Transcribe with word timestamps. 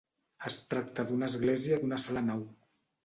Es 0.49 0.55
tracta 0.71 1.05
d'una 1.11 1.29
església 1.33 1.81
d'una 1.85 2.01
sola 2.07 2.25
nau. 2.31 2.43